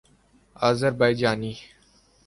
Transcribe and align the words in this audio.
Azerbaijani 0.55 1.57